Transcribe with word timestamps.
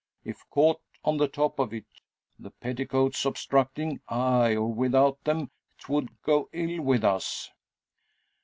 If 0.23 0.43
caught 0.49 0.81
on 1.05 1.17
the 1.17 1.27
top 1.27 1.59
of 1.59 1.75
it, 1.75 1.85
the 2.39 2.49
petticoats 2.49 3.23
obstructing 3.23 4.01
aye, 4.09 4.55
or 4.55 4.73
without 4.73 5.23
them 5.25 5.51
'twould 5.77 6.19
go 6.23 6.49
ill 6.53 6.81
with 6.81 7.03
us." 7.03 7.51